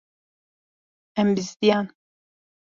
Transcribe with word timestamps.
Em 1.25 1.29
bizdiyan. 1.41 1.91